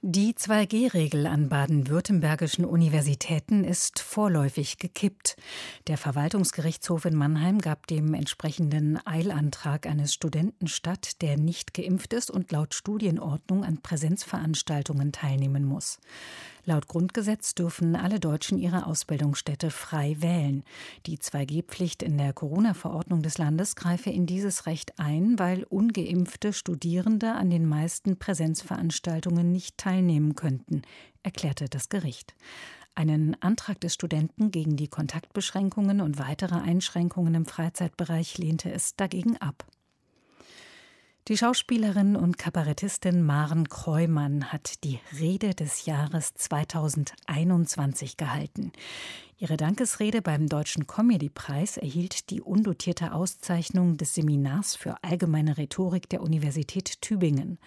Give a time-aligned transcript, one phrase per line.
[0.00, 5.36] die 2G-Regel an baden-württembergischen Universitäten ist vorläufig gekippt.
[5.88, 12.30] Der Verwaltungsgerichtshof in Mannheim gab dem entsprechenden Eilantrag eines Studenten statt, der nicht geimpft ist
[12.30, 15.98] und laut Studienordnung an Präsenzveranstaltungen teilnehmen muss.
[16.64, 20.64] Laut Grundgesetz dürfen alle Deutschen ihre Ausbildungsstätte frei wählen.
[21.06, 27.32] Die 2G-Pflicht in der Corona-Verordnung des Landes greife in dieses Recht ein, weil ungeimpfte Studierende
[27.32, 29.87] an den meisten Präsenzveranstaltungen nicht teilnehmen
[30.34, 30.82] könnten,
[31.22, 32.34] erklärte das Gericht.
[32.94, 39.36] Einen Antrag des Studenten gegen die Kontaktbeschränkungen und weitere Einschränkungen im Freizeitbereich lehnte es dagegen
[39.36, 39.64] ab.
[41.28, 48.72] Die Schauspielerin und Kabarettistin Maren Kreumann hat die Rede des Jahres 2021 gehalten.
[49.36, 56.22] Ihre Dankesrede beim Deutschen Comedy-Preis erhielt die undotierte Auszeichnung des Seminars für allgemeine Rhetorik der
[56.22, 57.58] Universität Tübingen.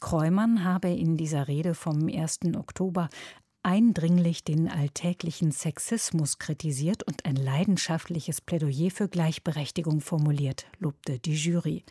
[0.00, 2.40] Kreumann habe in dieser Rede vom 1.
[2.56, 3.08] Oktober
[3.62, 11.84] eindringlich den alltäglichen Sexismus kritisiert und ein leidenschaftliches Plädoyer für Gleichberechtigung formuliert, lobte die Jury.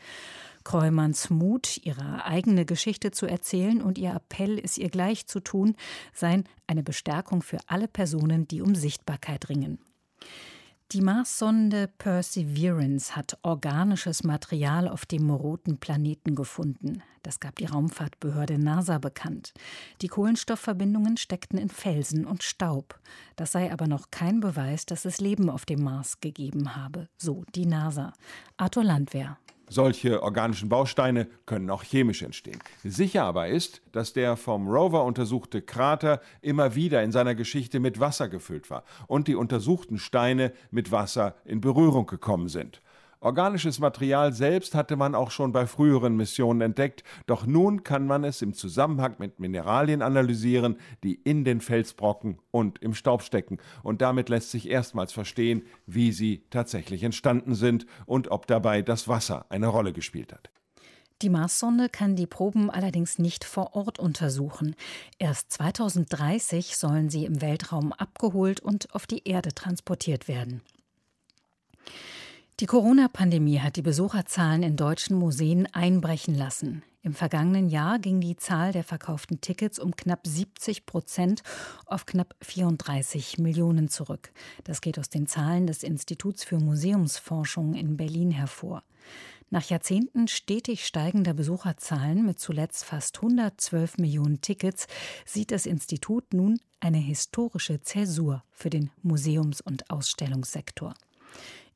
[0.63, 5.75] Kreumanns Mut, ihre eigene Geschichte zu erzählen und ihr Appell, es ihr gleich zu tun,
[6.13, 9.79] seien eine Bestärkung für alle Personen, die um Sichtbarkeit ringen.
[10.93, 17.03] Die Marssonde Perseverance hat organisches Material auf dem roten Planeten gefunden.
[17.23, 19.53] Das gab die Raumfahrtbehörde NASA bekannt.
[20.01, 23.01] Die Kohlenstoffverbindungen steckten in Felsen und Staub.
[23.35, 27.43] Das sei aber noch kein Beweis, dass es Leben auf dem Mars gegeben habe, so
[27.53, 28.13] die NASA.
[28.55, 29.37] Arthur Landwehr.
[29.69, 32.59] Solche organischen Bausteine können auch chemisch entstehen.
[32.83, 37.99] Sicher aber ist, dass der vom Rover untersuchte Krater immer wieder in seiner Geschichte mit
[37.99, 42.81] Wasser gefüllt war und die untersuchten Steine mit Wasser in Berührung gekommen sind.
[43.27, 48.23] Organisches Material selbst hatte man auch schon bei früheren Missionen entdeckt, doch nun kann man
[48.23, 53.57] es im Zusammenhang mit Mineralien analysieren, die in den Felsbrocken und im Staub stecken.
[53.83, 59.09] Und damit lässt sich erstmals verstehen, wie sie tatsächlich entstanden sind und ob dabei das
[59.09, 60.49] Wasser eine Rolle gespielt hat.
[61.21, 64.73] Die Marssonde kann die Proben allerdings nicht vor Ort untersuchen.
[65.19, 70.61] Erst 2030 sollen sie im Weltraum abgeholt und auf die Erde transportiert werden.
[72.59, 76.81] Die Corona-Pandemie hat die Besucherzahlen in deutschen Museen einbrechen lassen.
[77.03, 81.43] Im vergangenen Jahr ging die Zahl der verkauften Tickets um knapp 70 Prozent
[81.85, 84.31] auf knapp 34 Millionen zurück.
[84.63, 88.81] Das geht aus den Zahlen des Instituts für Museumsforschung in Berlin hervor.
[89.51, 94.87] Nach Jahrzehnten stetig steigender Besucherzahlen mit zuletzt fast 112 Millionen Tickets
[95.25, 100.95] sieht das Institut nun eine historische Zäsur für den Museums- und Ausstellungssektor.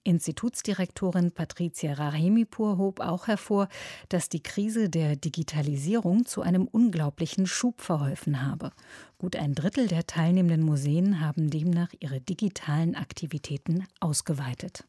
[0.03, 3.67] Institutsdirektorin Patricia Rahemipur hob auch hervor,
[4.09, 8.71] dass die Krise der Digitalisierung zu einem unglaublichen Schub verholfen habe.
[9.17, 14.85] Gut ein Drittel der teilnehmenden Museen haben demnach ihre digitalen Aktivitäten ausgeweitet.